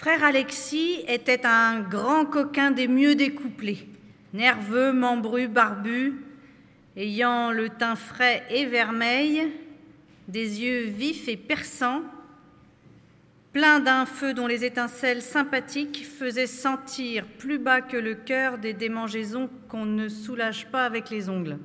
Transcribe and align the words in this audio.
Frère 0.00 0.24
Alexis 0.24 1.04
était 1.08 1.44
un 1.44 1.80
grand 1.80 2.24
coquin 2.24 2.70
des 2.70 2.88
mieux 2.88 3.14
découplés, 3.14 3.86
nerveux, 4.32 4.94
membru, 4.94 5.46
barbu, 5.46 6.14
ayant 6.96 7.52
le 7.52 7.68
teint 7.68 7.96
frais 7.96 8.42
et 8.48 8.64
vermeil, 8.64 9.52
des 10.26 10.62
yeux 10.62 10.84
vifs 10.84 11.28
et 11.28 11.36
perçants, 11.36 12.00
plein 13.52 13.78
d'un 13.78 14.06
feu 14.06 14.32
dont 14.32 14.46
les 14.46 14.64
étincelles 14.64 15.20
sympathiques 15.20 16.06
faisaient 16.06 16.46
sentir 16.46 17.26
plus 17.38 17.58
bas 17.58 17.82
que 17.82 17.98
le 17.98 18.14
cœur 18.14 18.56
des 18.56 18.72
démangeaisons 18.72 19.50
qu'on 19.68 19.84
ne 19.84 20.08
soulage 20.08 20.66
pas 20.68 20.86
avec 20.86 21.10
les 21.10 21.28
ongles. 21.28 21.58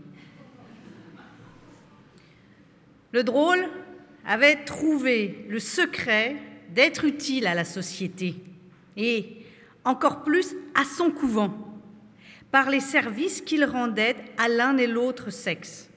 Le 3.13 3.23
drôle 3.23 3.65
avait 4.25 4.65
trouvé 4.65 5.45
le 5.47 5.59
secret 5.59 6.35
d'être 6.73 7.05
utile 7.05 7.47
à 7.47 7.55
la 7.55 7.65
société 7.65 8.35
et 8.97 9.37
encore 9.83 10.23
plus 10.23 10.55
à 10.73 10.83
son 10.83 11.11
couvent 11.11 11.53
par 12.51 12.69
les 12.69 12.79
services 12.79 13.41
qu'il 13.41 13.65
rendait 13.65 14.15
à 14.37 14.47
l'un 14.47 14.77
et 14.77 14.87
l'autre 14.87 15.29
sexe. 15.29 15.89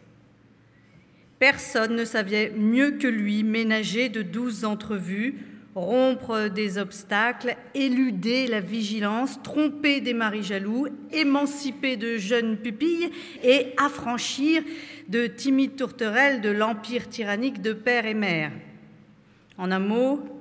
Personne 1.38 1.94
ne 1.94 2.04
savait 2.04 2.50
mieux 2.50 2.92
que 2.92 3.06
lui 3.06 3.44
ménager 3.44 4.08
de 4.08 4.22
douze 4.22 4.64
entrevues, 4.64 5.36
rompre 5.76 6.48
des 6.48 6.76
obstacles, 6.78 7.56
éluder 7.74 8.48
la 8.48 8.58
vigilance, 8.58 9.40
tromper 9.44 10.00
des 10.00 10.14
maris 10.14 10.42
jaloux, 10.42 10.88
émanciper 11.12 11.96
de 11.96 12.16
jeunes 12.16 12.56
pupilles 12.56 13.10
et 13.44 13.68
affranchir 13.76 14.62
de 15.08 15.28
timides 15.28 15.76
tourterelles 15.76 16.40
de 16.40 16.50
l'empire 16.50 17.08
tyrannique 17.08 17.62
de 17.62 17.72
père 17.72 18.06
et 18.06 18.14
mère. 18.14 18.50
En 19.56 19.70
un 19.70 19.78
mot, 19.78 20.37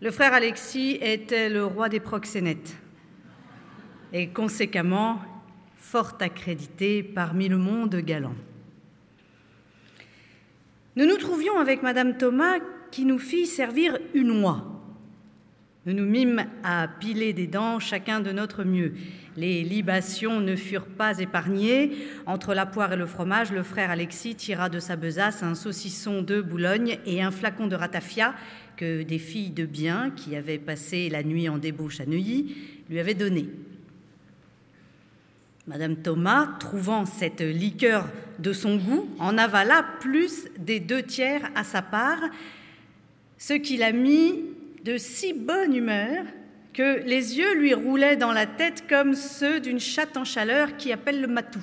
le 0.00 0.10
frère 0.10 0.32
Alexis 0.32 0.98
était 1.00 1.48
le 1.48 1.64
roi 1.64 1.88
des 1.88 2.00
proxénètes 2.00 2.74
et 4.12 4.28
conséquemment 4.28 5.20
fort 5.76 6.16
accrédité 6.20 7.02
parmi 7.02 7.48
le 7.48 7.58
monde 7.58 7.96
galant. 7.96 8.34
Nous 10.96 11.06
nous 11.06 11.16
trouvions 11.16 11.58
avec 11.58 11.82
Madame 11.82 12.16
Thomas 12.16 12.58
qui 12.90 13.04
nous 13.04 13.18
fit 13.18 13.46
servir 13.46 13.98
une 14.14 14.42
oie. 14.42 14.69
Nous 15.86 15.94
nous 15.94 16.04
mîmes 16.04 16.44
à 16.62 16.88
piler 16.88 17.32
des 17.32 17.46
dents 17.46 17.78
chacun 17.78 18.20
de 18.20 18.32
notre 18.32 18.64
mieux. 18.64 18.92
Les 19.38 19.62
libations 19.62 20.38
ne 20.40 20.54
furent 20.54 20.84
pas 20.84 21.18
épargnées. 21.20 21.92
Entre 22.26 22.52
la 22.52 22.66
poire 22.66 22.92
et 22.92 22.96
le 22.96 23.06
fromage, 23.06 23.50
le 23.50 23.62
frère 23.62 23.90
Alexis 23.90 24.34
tira 24.34 24.68
de 24.68 24.78
sa 24.78 24.96
besace 24.96 25.42
un 25.42 25.54
saucisson 25.54 26.20
de 26.20 26.42
Boulogne 26.42 26.98
et 27.06 27.22
un 27.22 27.30
flacon 27.30 27.66
de 27.66 27.76
ratafia 27.76 28.34
que 28.76 29.02
des 29.02 29.18
filles 29.18 29.50
de 29.50 29.64
bien, 29.64 30.10
qui 30.10 30.36
avaient 30.36 30.58
passé 30.58 31.08
la 31.08 31.22
nuit 31.22 31.48
en 31.48 31.56
débauche 31.56 32.00
à 32.00 32.04
Neuilly, 32.04 32.54
lui 32.90 33.00
avaient 33.00 33.14
donné. 33.14 33.48
Madame 35.66 35.96
Thomas, 35.96 36.56
trouvant 36.58 37.06
cette 37.06 37.40
liqueur 37.40 38.06
de 38.38 38.52
son 38.52 38.76
goût, 38.76 39.08
en 39.18 39.38
avala 39.38 39.86
plus 40.00 40.44
des 40.58 40.80
deux 40.80 41.02
tiers 41.02 41.50
à 41.54 41.64
sa 41.64 41.80
part, 41.80 42.20
ce 43.38 43.54
qui 43.54 43.78
l'a 43.78 43.92
mis 43.92 44.49
de 44.84 44.96
si 44.96 45.32
bonne 45.32 45.74
humeur 45.74 46.24
que 46.72 47.02
les 47.04 47.38
yeux 47.38 47.54
lui 47.54 47.74
roulaient 47.74 48.16
dans 48.16 48.32
la 48.32 48.46
tête 48.46 48.84
comme 48.88 49.14
ceux 49.14 49.60
d'une 49.60 49.80
chatte 49.80 50.16
en 50.16 50.24
chaleur 50.24 50.76
qui 50.76 50.92
appelle 50.92 51.20
le 51.20 51.26
matou. 51.26 51.62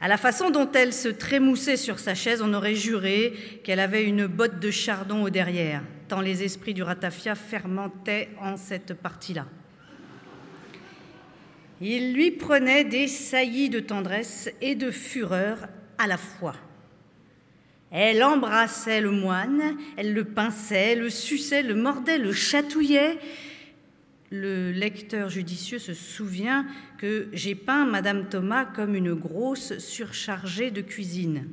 À 0.00 0.08
la 0.08 0.16
façon 0.16 0.50
dont 0.50 0.70
elle 0.72 0.92
se 0.92 1.08
trémoussait 1.08 1.76
sur 1.76 1.98
sa 1.98 2.14
chaise, 2.14 2.40
on 2.40 2.54
aurait 2.54 2.74
juré 2.74 3.34
qu'elle 3.64 3.80
avait 3.80 4.04
une 4.04 4.26
botte 4.26 4.60
de 4.60 4.70
chardon 4.70 5.22
au 5.22 5.30
derrière, 5.30 5.82
tant 6.06 6.20
les 6.20 6.44
esprits 6.44 6.74
du 6.74 6.82
ratafia 6.82 7.34
fermentaient 7.34 8.28
en 8.40 8.56
cette 8.56 8.94
partie-là. 8.94 9.46
Il 11.80 12.12
lui 12.14 12.30
prenait 12.30 12.84
des 12.84 13.06
saillies 13.08 13.70
de 13.70 13.80
tendresse 13.80 14.50
et 14.60 14.74
de 14.74 14.90
fureur 14.90 15.68
à 15.98 16.06
la 16.06 16.16
fois. 16.16 16.54
Elle 17.90 18.22
embrassait 18.22 19.00
le 19.00 19.10
moine, 19.10 19.76
elle 19.96 20.12
le 20.12 20.24
pinçait, 20.24 20.94
le 20.94 21.08
suçait, 21.08 21.62
le 21.62 21.74
mordait, 21.74 22.18
le 22.18 22.32
chatouillait. 22.32 23.18
Le 24.30 24.72
lecteur 24.72 25.30
judicieux 25.30 25.78
se 25.78 25.94
souvient 25.94 26.66
que 26.98 27.28
j'ai 27.32 27.54
peint 27.54 27.86
Madame 27.86 28.28
Thomas 28.28 28.66
comme 28.66 28.94
une 28.94 29.14
grosse 29.14 29.78
surchargée 29.78 30.70
de 30.70 30.82
cuisine. 30.82 31.48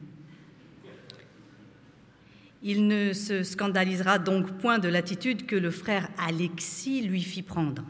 Il 2.62 2.88
ne 2.88 3.13
se 3.13 3.44
scandalisera 3.44 4.19
donc 4.19 4.57
point 4.57 4.79
de 4.79 4.90
l'attitude 4.90 5.45
que 5.45 5.56
le 5.56 5.72
frère 5.72 6.09
Alexis 6.18 7.03
lui 7.03 7.22
fit 7.22 7.44
prendre. 7.44 7.85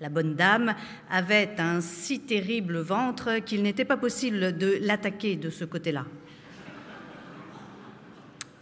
La 0.00 0.08
bonne 0.08 0.34
dame 0.34 0.74
avait 1.10 1.50
un 1.58 1.80
si 1.80 2.18
terrible 2.20 2.78
ventre 2.78 3.38
qu'il 3.44 3.62
n'était 3.62 3.84
pas 3.84 3.96
possible 3.96 4.56
de 4.56 4.78
l'attaquer 4.80 5.36
de 5.36 5.50
ce 5.50 5.64
côté-là. 5.64 6.06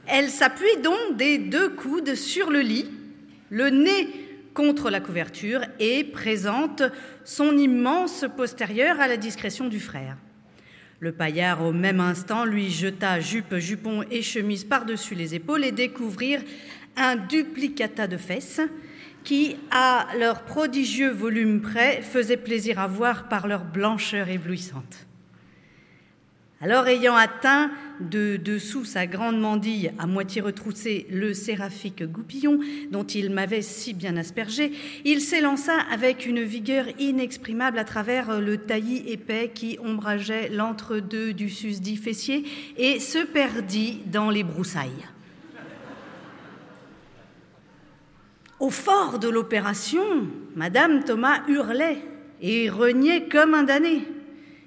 Elle 0.06 0.30
s'appuie 0.30 0.80
donc 0.82 1.16
des 1.16 1.38
deux 1.38 1.70
coudes 1.70 2.14
sur 2.14 2.50
le 2.50 2.60
lit, 2.60 2.88
le 3.50 3.70
nez 3.70 4.08
contre 4.54 4.88
la 4.88 5.00
couverture 5.00 5.60
et 5.80 6.04
présente 6.04 6.82
son 7.24 7.56
immense 7.58 8.24
postérieur 8.36 9.00
à 9.00 9.08
la 9.08 9.16
discrétion 9.16 9.68
du 9.68 9.80
frère. 9.80 10.16
Le 11.00 11.12
paillard, 11.12 11.62
au 11.62 11.72
même 11.72 12.00
instant, 12.00 12.44
lui 12.44 12.70
jeta 12.70 13.20
jupe, 13.20 13.56
jupon 13.56 14.02
et 14.10 14.22
chemise 14.22 14.64
par-dessus 14.64 15.14
les 15.14 15.34
épaules 15.34 15.64
et 15.64 15.72
découvrir 15.72 16.40
un 16.96 17.16
duplicata 17.16 18.06
de 18.06 18.16
fesses 18.16 18.62
qui, 19.22 19.56
à 19.70 20.06
leur 20.18 20.42
prodigieux 20.42 21.10
volume 21.10 21.60
près, 21.60 22.00
faisait 22.00 22.36
plaisir 22.36 22.78
à 22.78 22.86
voir 22.86 23.28
par 23.28 23.46
leur 23.46 23.64
blancheur 23.64 24.28
éblouissante. 24.28 25.06
Alors, 26.62 26.88
ayant 26.88 27.16
atteint 27.16 27.70
de 28.00 28.38
dessous 28.38 28.86
sa 28.86 29.06
grande 29.06 29.38
mandille 29.38 29.92
à 29.98 30.06
moitié 30.06 30.40
retroussée 30.40 31.06
le 31.10 31.34
séraphique 31.34 32.02
goupillon 32.02 32.58
dont 32.90 33.04
il 33.04 33.30
m'avait 33.30 33.60
si 33.60 33.92
bien 33.92 34.16
aspergé, 34.16 34.72
il 35.04 35.20
s'élança 35.20 35.74
avec 35.92 36.24
une 36.24 36.42
vigueur 36.42 36.86
inexprimable 36.98 37.78
à 37.78 37.84
travers 37.84 38.40
le 38.40 38.56
taillis 38.56 39.04
épais 39.06 39.50
qui 39.54 39.78
ombrageait 39.84 40.48
l'entre-deux 40.48 41.34
du 41.34 41.50
susdit 41.50 41.98
fessier 41.98 42.44
et 42.78 43.00
se 43.00 43.18
perdit 43.18 44.00
dans 44.06 44.30
les 44.30 44.42
broussailles. 44.42 45.06
Au 48.60 48.70
fort 48.70 49.18
de 49.18 49.28
l'opération, 49.28 50.26
Madame 50.54 51.04
Thomas 51.04 51.42
hurlait 51.48 51.98
et 52.40 52.70
reniait 52.70 53.28
comme 53.28 53.52
un 53.52 53.64
damné. 53.64 54.15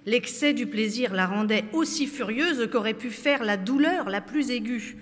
L'excès 0.09 0.53
du 0.53 0.65
plaisir 0.65 1.13
la 1.13 1.27
rendait 1.27 1.65
aussi 1.71 2.07
furieuse 2.07 2.67
qu'aurait 2.71 2.95
pu 2.95 3.11
faire 3.11 3.43
la 3.43 3.57
douleur 3.57 4.09
la 4.09 4.21
plus 4.21 4.49
aiguë. 4.49 4.97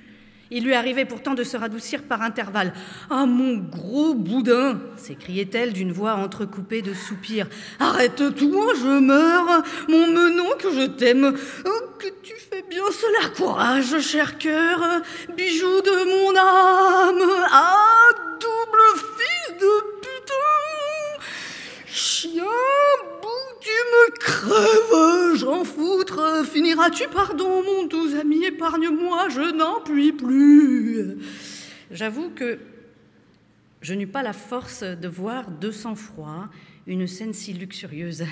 Il 0.51 0.65
lui 0.65 0.73
arrivait 0.73 1.05
pourtant 1.05 1.33
de 1.33 1.45
se 1.45 1.55
radoucir 1.55 2.03
par 2.03 2.21
intervalles. 2.21 2.73
Ah, 3.09 3.25
mon 3.25 3.55
gros 3.55 4.13
boudin! 4.13 4.81
s'écriait-elle 4.97 5.71
d'une 5.71 5.93
voix 5.93 6.15
entrecoupée 6.15 6.81
de 6.81 6.93
soupirs. 6.93 7.47
Arrête-toi, 7.79 8.73
je 8.75 8.99
meurs! 8.99 9.63
Mon 9.87 10.07
menon 10.07 10.49
que 10.59 10.73
je 10.73 10.87
t'aime! 10.87 11.37
Oh, 11.65 11.69
Que 11.97 12.09
tu 12.21 12.33
fais 12.35 12.65
bien 12.69 12.83
cela 12.91 13.29
Courage, 13.29 14.01
cher 14.01 14.37
cœur! 14.37 15.01
Bijou 15.37 15.81
de 15.85 16.03
mon 16.11 16.37
âme! 16.37 17.45
Ah, 17.49 18.09
double 18.41 19.05
fils 19.15 19.57
de 19.57 20.01
putain! 20.01 21.23
Chien 21.85 22.43
tu 23.67 23.73
me 23.93 24.11
crèves, 24.17 24.96
j'en 25.47 25.63
foutre. 25.63 26.45
Finiras-tu, 26.45 27.07
pardon, 27.07 27.63
mon 27.63 27.85
doux 27.85 28.15
ami, 28.19 28.43
épargne-moi, 28.45 29.29
je 29.29 29.55
n'en 29.55 29.81
puis 29.81 30.11
plus. 30.11 31.17
J'avoue 31.91 32.29
que 32.29 32.59
je 33.81 33.93
n'eus 33.93 34.07
pas 34.07 34.23
la 34.23 34.33
force 34.33 34.83
de 34.83 35.07
voir 35.07 35.51
de 35.51 35.71
sang-froid 35.71 36.45
une 36.85 37.07
scène 37.07 37.33
si 37.33 37.53
luxurieuse. 37.53 38.25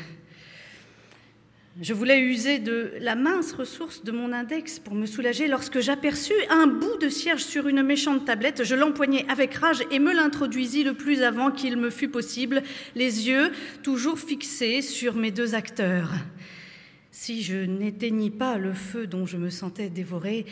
Je 1.82 1.94
voulais 1.94 2.22
user 2.22 2.60
de 2.60 2.94
la 3.00 3.16
mince 3.16 3.52
ressource 3.52 4.04
de 4.04 4.14
mon 4.14 4.32
index 4.32 4.80
pour 4.80 4.96
me 4.96 5.06
soulager 5.06 5.50
lorsque 5.50 5.82
j'aperçus 5.82 6.34
un 6.50 6.68
bout 6.68 6.98
de 7.02 7.10
cierge 7.10 7.44
sur 7.44 7.68
une 7.68 7.84
méchante 7.84 8.24
tablette. 8.24 8.64
Je 8.64 8.76
l'empoignai 8.76 9.26
avec 9.28 9.56
rage 9.56 9.84
et 9.92 10.00
me 10.00 10.14
l'introduisis 10.14 10.86
le 10.86 10.94
plus 10.94 11.22
avant 11.22 11.52
qu'il 11.52 11.76
me 11.76 11.90
fût 11.90 12.08
possible, 12.08 12.64
les 12.96 13.28
yeux 13.28 13.52
toujours 13.84 14.20
fixés 14.20 14.82
sur 14.82 15.16
mes 15.16 15.32
deux 15.32 15.54
acteurs. 15.54 16.14
Si 17.18 17.44
je 17.44 17.56
n'éteignis 17.56 18.30
pas 18.30 18.58
le 18.58 18.74
feu 18.74 19.08
dont 19.08 19.26
je 19.26 19.38
me 19.38 19.50
sentais 19.50 19.90
dévoré, 19.90 20.46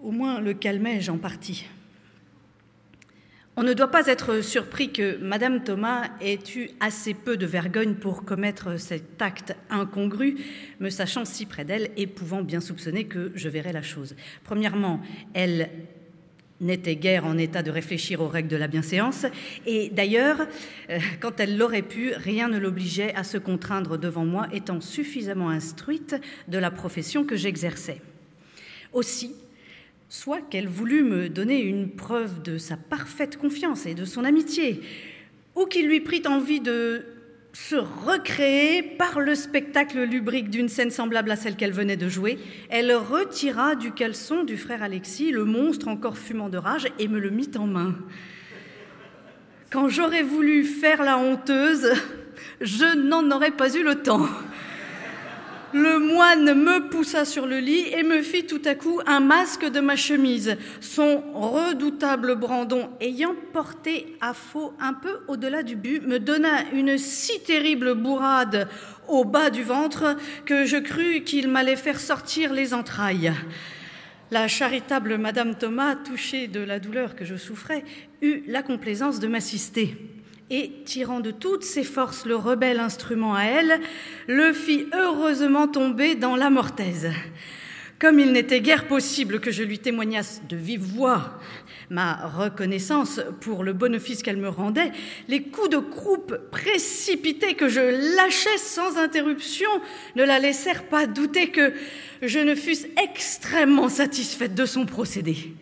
au 0.00 0.10
moins 0.10 0.40
le 0.40 0.54
calmai-je 0.54 1.10
en 1.10 1.18
partie. 1.18 1.66
On 3.56 3.62
ne 3.62 3.74
doit 3.74 3.90
pas 3.90 4.06
être 4.06 4.40
surpris 4.40 4.90
que 4.90 5.18
Madame 5.18 5.62
Thomas 5.62 6.08
ait 6.22 6.38
eu 6.56 6.70
assez 6.80 7.12
peu 7.12 7.36
de 7.36 7.44
vergogne 7.44 7.96
pour 7.96 8.24
commettre 8.24 8.80
cet 8.80 9.20
acte 9.20 9.54
incongru, 9.68 10.38
me 10.80 10.88
sachant 10.88 11.26
si 11.26 11.44
près 11.44 11.66
d'elle 11.66 11.90
et 11.98 12.06
pouvant 12.06 12.42
bien 12.42 12.62
soupçonner 12.62 13.04
que 13.04 13.30
je 13.34 13.50
verrais 13.50 13.74
la 13.74 13.82
chose. 13.82 14.16
Premièrement, 14.44 15.02
elle 15.34 15.68
n'était 16.62 16.96
guère 16.96 17.26
en 17.26 17.36
état 17.36 17.62
de 17.62 17.70
réfléchir 17.70 18.20
aux 18.20 18.28
règles 18.28 18.48
de 18.48 18.56
la 18.56 18.68
bienséance, 18.68 19.26
et 19.66 19.90
d'ailleurs, 19.90 20.46
euh, 20.88 20.98
quand 21.20 21.38
elle 21.40 21.58
l'aurait 21.58 21.82
pu, 21.82 22.12
rien 22.16 22.48
ne 22.48 22.58
l'obligeait 22.58 23.14
à 23.14 23.24
se 23.24 23.36
contraindre 23.36 23.98
devant 23.98 24.24
moi, 24.24 24.46
étant 24.52 24.80
suffisamment 24.80 25.50
instruite 25.50 26.16
de 26.48 26.58
la 26.58 26.70
profession 26.70 27.24
que 27.24 27.36
j'exerçais. 27.36 28.00
Aussi, 28.92 29.34
soit 30.08 30.40
qu'elle 30.40 30.68
voulût 30.68 31.02
me 31.02 31.28
donner 31.28 31.60
une 31.60 31.90
preuve 31.90 32.42
de 32.42 32.58
sa 32.58 32.76
parfaite 32.76 33.36
confiance 33.36 33.86
et 33.86 33.94
de 33.94 34.04
son 34.04 34.24
amitié, 34.24 34.80
ou 35.54 35.66
qu'il 35.66 35.86
lui 35.86 36.00
prit 36.00 36.22
envie 36.26 36.60
de 36.60 37.04
se 37.52 37.76
recréer 37.76 38.82
par 38.82 39.20
le 39.20 39.34
spectacle 39.34 40.02
lubrique 40.02 40.48
d'une 40.48 40.68
scène 40.68 40.90
semblable 40.90 41.30
à 41.30 41.36
celle 41.36 41.56
qu'elle 41.56 41.72
venait 41.72 41.96
de 41.96 42.08
jouer, 42.08 42.38
elle 42.70 42.94
retira 42.94 43.74
du 43.74 43.92
caleçon 43.92 44.42
du 44.42 44.56
frère 44.56 44.82
Alexis 44.82 45.30
le 45.32 45.44
monstre 45.44 45.88
encore 45.88 46.16
fumant 46.16 46.48
de 46.48 46.56
rage 46.56 46.88
et 46.98 47.08
me 47.08 47.18
le 47.18 47.30
mit 47.30 47.50
en 47.58 47.66
main. 47.66 47.94
Quand 49.70 49.88
j'aurais 49.88 50.22
voulu 50.22 50.64
faire 50.64 51.02
la 51.02 51.18
honteuse, 51.18 51.92
je 52.60 52.96
n'en 52.96 53.30
aurais 53.30 53.50
pas 53.50 53.74
eu 53.74 53.82
le 53.82 53.96
temps. 53.96 54.26
Le 55.74 55.98
moine 55.98 56.52
me 56.52 56.90
poussa 56.90 57.24
sur 57.24 57.46
le 57.46 57.58
lit 57.58 57.86
et 57.96 58.02
me 58.02 58.20
fit 58.20 58.44
tout 58.44 58.60
à 58.66 58.74
coup 58.74 59.00
un 59.06 59.20
masque 59.20 59.64
de 59.64 59.80
ma 59.80 59.96
chemise. 59.96 60.58
Son 60.82 61.22
redoutable 61.32 62.34
Brandon, 62.34 62.90
ayant 63.00 63.34
porté 63.54 64.18
à 64.20 64.34
faux 64.34 64.74
un 64.78 64.92
peu 64.92 65.20
au-delà 65.28 65.62
du 65.62 65.74
but, 65.74 66.06
me 66.06 66.18
donna 66.18 66.70
une 66.74 66.98
si 66.98 67.40
terrible 67.40 67.94
bourrade 67.94 68.68
au 69.08 69.24
bas 69.24 69.48
du 69.48 69.62
ventre 69.62 70.14
que 70.44 70.66
je 70.66 70.76
crus 70.76 71.22
qu'il 71.24 71.48
m'allait 71.48 71.76
faire 71.76 72.00
sortir 72.00 72.52
les 72.52 72.74
entrailles. 72.74 73.32
La 74.30 74.48
charitable 74.48 75.16
Madame 75.16 75.54
Thomas, 75.54 75.96
touchée 75.96 76.48
de 76.48 76.60
la 76.60 76.80
douleur 76.80 77.16
que 77.16 77.24
je 77.24 77.36
souffrais, 77.36 77.82
eut 78.20 78.42
la 78.46 78.62
complaisance 78.62 79.20
de 79.20 79.28
m'assister 79.28 79.96
et, 80.50 80.72
tirant 80.84 81.20
de 81.20 81.30
toutes 81.30 81.64
ses 81.64 81.84
forces 81.84 82.26
le 82.26 82.36
rebelle 82.36 82.80
instrument 82.80 83.34
à 83.34 83.44
elle, 83.44 83.80
le 84.26 84.52
fit 84.52 84.86
heureusement 84.94 85.68
tomber 85.68 86.14
dans 86.14 86.36
la 86.36 86.50
mortaise. 86.50 87.10
Comme 87.98 88.18
il 88.18 88.32
n'était 88.32 88.60
guère 88.60 88.88
possible 88.88 89.38
que 89.38 89.52
je 89.52 89.62
lui 89.62 89.78
témoignasse 89.78 90.42
de 90.48 90.56
vive 90.56 90.82
voix 90.82 91.38
ma 91.88 92.14
reconnaissance 92.26 93.20
pour 93.40 93.62
le 93.62 93.74
bon 93.74 93.94
office 93.94 94.22
qu'elle 94.22 94.38
me 94.38 94.48
rendait, 94.48 94.90
les 95.28 95.42
coups 95.42 95.68
de 95.68 95.78
croupe 95.78 96.36
précipités 96.50 97.54
que 97.54 97.68
je 97.68 98.16
lâchais 98.16 98.58
sans 98.58 98.96
interruption 98.96 99.70
ne 100.16 100.24
la 100.24 100.38
laissèrent 100.38 100.88
pas 100.88 101.06
douter 101.06 101.50
que 101.50 101.74
je 102.22 102.38
ne 102.38 102.54
fusse 102.54 102.86
extrêmement 103.00 103.88
satisfaite 103.88 104.54
de 104.54 104.66
son 104.66 104.84
procédé. 104.84 105.54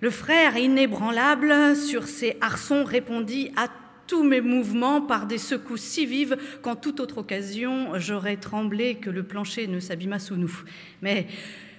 Le 0.00 0.10
frère 0.10 0.56
inébranlable 0.56 1.76
sur 1.76 2.04
ses 2.04 2.36
arçons 2.40 2.84
répondit 2.84 3.52
à 3.56 3.68
tous 4.12 4.24
mes 4.24 4.42
mouvements 4.42 5.00
par 5.00 5.24
des 5.24 5.38
secousses 5.38 5.80
si 5.80 6.04
vives 6.04 6.36
qu'en 6.60 6.76
toute 6.76 7.00
autre 7.00 7.16
occasion 7.16 7.98
j'aurais 7.98 8.36
tremblé 8.36 8.96
que 8.96 9.08
le 9.08 9.22
plancher 9.22 9.66
ne 9.68 9.80
s'abîmât 9.80 10.18
sous 10.18 10.36
nous. 10.36 10.54
Mais 11.00 11.26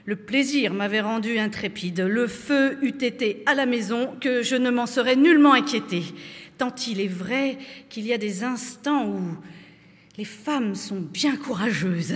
le 0.05 0.15
plaisir 0.15 0.73
m'avait 0.73 1.01
rendu 1.01 1.37
intrépide, 1.37 1.99
le 1.99 2.25
feu 2.25 2.79
eût 2.81 2.97
été 3.05 3.43
à 3.45 3.53
la 3.53 3.67
maison 3.67 4.15
que 4.19 4.41
je 4.41 4.55
ne 4.55 4.71
m'en 4.71 4.87
serais 4.87 5.15
nullement 5.15 5.53
inquiété, 5.53 6.01
tant 6.57 6.73
il 6.87 7.01
est 7.01 7.07
vrai 7.07 7.59
qu'il 7.89 8.07
y 8.07 8.13
a 8.13 8.17
des 8.17 8.43
instants 8.43 9.09
où 9.09 9.21
les 10.17 10.25
femmes 10.25 10.73
sont 10.73 11.01
bien 11.01 11.35
courageuses. 11.35 12.15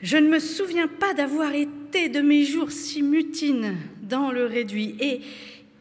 Je 0.00 0.16
ne 0.16 0.28
me 0.28 0.38
souviens 0.38 0.86
pas 0.86 1.12
d'avoir 1.12 1.52
été 1.56 2.08
de 2.08 2.20
mes 2.20 2.44
jours 2.44 2.70
si 2.70 3.02
mutine 3.02 3.74
dans 4.00 4.30
le 4.30 4.46
réduit, 4.46 4.94
et 5.00 5.22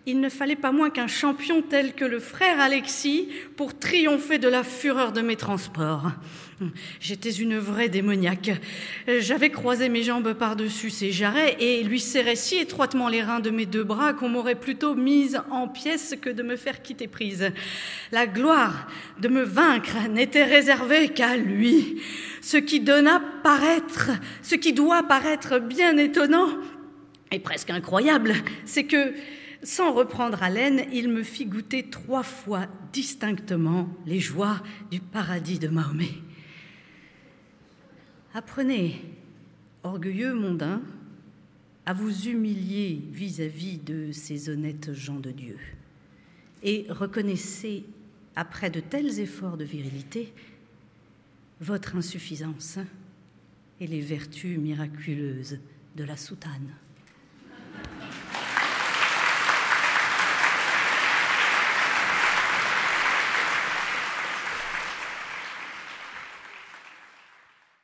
il 0.05 0.19
ne 0.19 0.29
fallait 0.29 0.55
pas 0.55 0.71
moins 0.71 0.89
qu'un 0.89 1.07
champion 1.07 1.61
tel 1.61 1.93
que 1.93 2.05
le 2.05 2.19
frère 2.19 2.59
Alexis 2.59 3.29
pour 3.55 3.77
triompher 3.77 4.39
de 4.39 4.47
la 4.47 4.63
fureur 4.63 5.11
de 5.11 5.21
mes 5.21 5.35
transports. 5.35 6.11
J'étais 6.99 7.31
une 7.31 7.57
vraie 7.57 7.89
démoniaque. 7.89 8.51
J'avais 9.19 9.49
croisé 9.49 9.89
mes 9.89 10.03
jambes 10.03 10.33
par-dessus 10.33 10.89
ses 10.89 11.11
jarrets 11.11 11.55
et 11.59 11.83
lui 11.83 11.99
serrais 11.99 12.35
si 12.35 12.57
étroitement 12.57 13.09
les 13.09 13.21
reins 13.21 13.39
de 13.39 13.49
mes 13.49 13.65
deux 13.65 13.83
bras 13.83 14.13
qu'on 14.13 14.29
m'aurait 14.29 14.55
plutôt 14.55 14.95
mise 14.95 15.39
en 15.49 15.67
pièces 15.67 16.15
que 16.19 16.29
de 16.29 16.43
me 16.43 16.55
faire 16.55 16.81
quitter 16.81 17.07
prise. 17.07 17.51
La 18.11 18.27
gloire 18.27 18.87
de 19.19 19.27
me 19.27 19.43
vaincre 19.43 19.97
n'était 20.09 20.43
réservée 20.43 21.09
qu'à 21.09 21.37
lui. 21.37 22.01
Ce 22.41 22.57
qui 22.57 22.79
donna 22.79 23.21
paraître, 23.43 24.09
ce 24.41 24.55
qui 24.55 24.73
doit 24.73 25.03
paraître 25.03 25.59
bien 25.59 25.97
étonnant 25.97 26.49
et 27.31 27.39
presque 27.39 27.69
incroyable, 27.69 28.33
c'est 28.65 28.83
que 28.83 29.13
sans 29.63 29.93
reprendre 29.93 30.41
haleine, 30.41 30.85
il 30.91 31.09
me 31.09 31.23
fit 31.23 31.45
goûter 31.45 31.89
trois 31.89 32.23
fois 32.23 32.67
distinctement 32.93 33.89
les 34.05 34.19
joies 34.19 34.61
du 34.89 34.99
paradis 34.99 35.59
de 35.59 35.67
Mahomet. 35.67 36.13
Apprenez, 38.33 39.01
orgueilleux 39.83 40.33
mondain, 40.33 40.81
à 41.85 41.93
vous 41.93 42.27
humilier 42.27 43.01
vis-à-vis 43.11 43.77
de 43.77 44.11
ces 44.11 44.49
honnêtes 44.49 44.93
gens 44.93 45.19
de 45.19 45.31
Dieu. 45.31 45.57
Et 46.63 46.85
reconnaissez, 46.89 47.83
après 48.35 48.69
de 48.69 48.79
tels 48.79 49.19
efforts 49.19 49.57
de 49.57 49.65
virilité, 49.65 50.33
votre 51.59 51.95
insuffisance 51.95 52.77
et 53.79 53.87
les 53.87 54.01
vertus 54.01 54.57
miraculeuses 54.57 55.59
de 55.95 56.03
la 56.03 56.17
soutane. 56.17 56.73